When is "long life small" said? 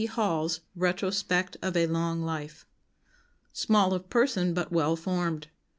1.85-3.93